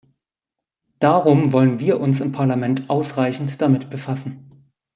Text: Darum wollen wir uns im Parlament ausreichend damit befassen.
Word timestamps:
Darum 0.97 1.53
wollen 1.53 1.79
wir 1.79 1.99
uns 1.99 2.21
im 2.21 2.31
Parlament 2.31 2.89
ausreichend 2.89 3.61
damit 3.61 3.91
befassen. 3.91 4.67